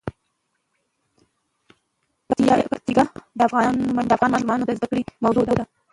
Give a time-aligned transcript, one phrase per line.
[2.71, 3.05] پکتیکا
[3.37, 3.73] د افغان
[4.33, 5.65] ماشومانو د زده کړې موضوع ده.